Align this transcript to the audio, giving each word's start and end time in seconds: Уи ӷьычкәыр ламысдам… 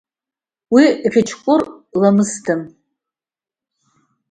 Уи 0.73 0.85
ӷьычкәыр 1.11 1.61
ламысдам… 1.99 2.61